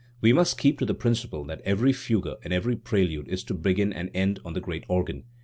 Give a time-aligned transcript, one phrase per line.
[0.19, 3.93] We must keep to the principle that every fugue and every prelude is to begin
[3.93, 5.25] and end on the great organ.